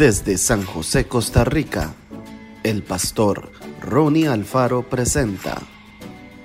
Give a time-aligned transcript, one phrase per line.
[0.00, 1.92] Desde San José, Costa Rica,
[2.62, 3.52] el pastor
[3.82, 5.60] Ronnie Alfaro presenta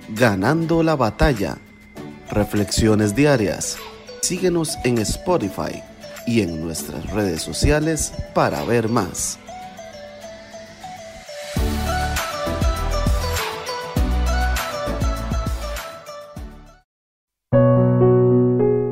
[0.10, 1.58] Ganando la batalla.
[2.30, 3.78] Reflexiones diarias.
[4.22, 5.82] Síguenos en Spotify
[6.28, 9.40] y en nuestras redes sociales para ver más.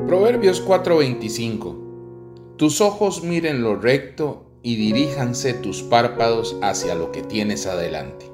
[0.08, 7.68] Proverbios 4:25 Tus ojos miren lo recto y diríjanse tus párpados hacia lo que tienes
[7.68, 8.32] adelante.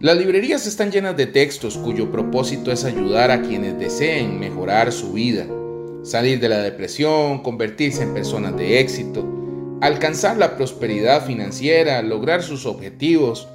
[0.00, 5.12] Las librerías están llenas de textos cuyo propósito es ayudar a quienes deseen mejorar su
[5.12, 5.46] vida,
[6.02, 9.26] salir de la depresión, convertirse en personas de éxito,
[9.80, 13.48] alcanzar la prosperidad financiera, lograr sus objetivos,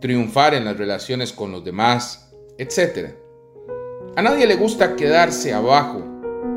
[0.00, 3.14] triunfar en las relaciones con los demás, etc.
[4.16, 6.02] A nadie le gusta quedarse abajo,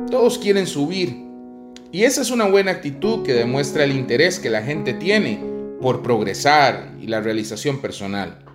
[0.10, 1.29] todos quieren subir.
[1.92, 5.44] Y esa es una buena actitud que demuestra el interés que la gente tiene
[5.82, 8.46] por progresar y la realización personal.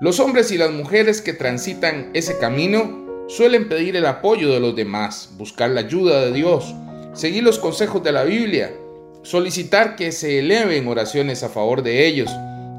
[0.00, 4.74] Los hombres y las mujeres que transitan ese camino suelen pedir el apoyo de los
[4.74, 6.74] demás, buscar la ayuda de Dios,
[7.14, 8.72] seguir los consejos de la Biblia,
[9.22, 12.30] solicitar que se eleven oraciones a favor de ellos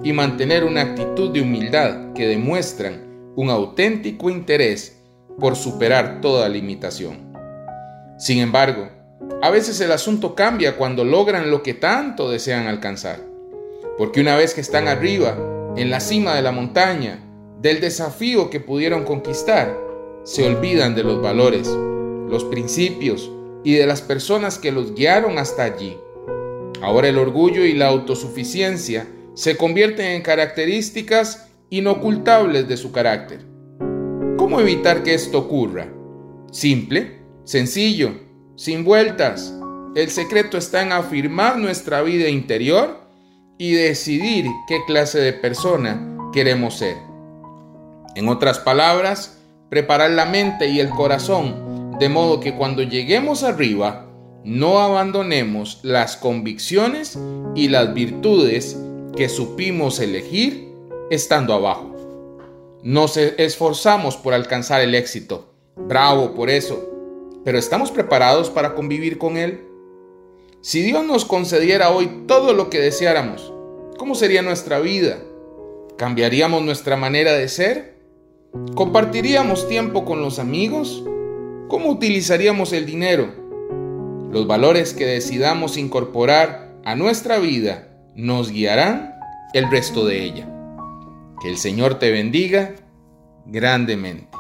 [0.04, 5.02] y mantener una actitud de humildad que demuestran un auténtico interés
[5.40, 7.34] por superar toda limitación.
[8.18, 8.97] Sin embargo,
[9.42, 13.22] a veces el asunto cambia cuando logran lo que tanto desean alcanzar,
[13.98, 15.38] porque una vez que están arriba,
[15.76, 17.24] en la cima de la montaña,
[17.62, 19.78] del desafío que pudieron conquistar,
[20.24, 23.32] se olvidan de los valores, los principios
[23.64, 25.98] y de las personas que los guiaron hasta allí.
[26.82, 33.40] Ahora el orgullo y la autosuficiencia se convierten en características inocultables de su carácter.
[34.38, 35.88] ¿Cómo evitar que esto ocurra?
[36.52, 38.27] Simple, sencillo,
[38.58, 39.54] sin vueltas.
[39.96, 43.00] El secreto está en afirmar nuestra vida interior
[43.58, 46.98] y decidir qué clase de persona queremos ser.
[48.16, 54.08] En otras palabras, preparar la mente y el corazón, de modo que cuando lleguemos arriba,
[54.44, 57.18] no abandonemos las convicciones
[57.56, 58.78] y las virtudes
[59.16, 60.72] que supimos elegir
[61.10, 61.96] estando abajo.
[62.84, 65.54] Nos esforzamos por alcanzar el éxito.
[65.76, 66.87] Bravo por eso.
[67.48, 69.62] Pero ¿estamos preparados para convivir con Él?
[70.60, 73.54] Si Dios nos concediera hoy todo lo que deseáramos,
[73.98, 75.20] ¿cómo sería nuestra vida?
[75.98, 78.02] ¿Cambiaríamos nuestra manera de ser?
[78.76, 81.06] ¿Compartiríamos tiempo con los amigos?
[81.70, 83.34] ¿Cómo utilizaríamos el dinero?
[84.30, 89.16] Los valores que decidamos incorporar a nuestra vida nos guiarán
[89.54, 90.50] el resto de ella.
[91.42, 92.76] Que el Señor te bendiga
[93.46, 94.37] grandemente.